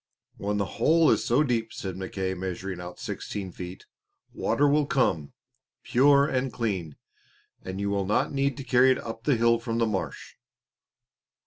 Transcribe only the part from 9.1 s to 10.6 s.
the hill from the marsh."